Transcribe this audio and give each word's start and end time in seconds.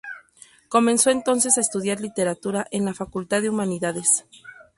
Comenzó 0.67 1.11
entonces 1.11 1.59
a 1.59 1.61
estudiar 1.61 2.01
Literatura 2.01 2.65
en 2.71 2.85
la 2.85 2.95
Facultad 2.95 3.43
de 3.43 3.49
Humanidades. 3.51 4.25